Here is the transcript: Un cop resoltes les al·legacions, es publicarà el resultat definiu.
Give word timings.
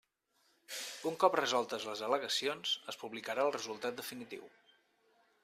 Un 1.09 1.19
cop 1.23 1.37
resoltes 1.39 1.85
les 1.89 2.01
al·legacions, 2.07 2.73
es 2.95 2.99
publicarà 3.03 3.45
el 3.51 3.55
resultat 3.59 4.03
definiu. 4.03 4.51